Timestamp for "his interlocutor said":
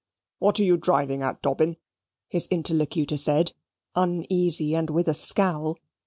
2.27-3.53